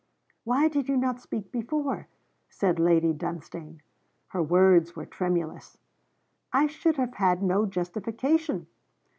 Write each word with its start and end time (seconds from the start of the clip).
'Why 0.45 0.67
did 0.67 0.89
you 0.89 0.97
not 0.97 1.21
speak 1.21 1.51
before?' 1.51 2.07
said 2.49 2.79
Lady 2.79 3.13
Dunstane. 3.13 3.81
Her 4.29 4.41
words 4.41 4.95
were 4.95 5.05
tremulous. 5.05 5.77
'I 6.53 6.65
should 6.65 6.97
have 6.97 7.13
had 7.13 7.43
no 7.43 7.67
justification!' 7.67 8.65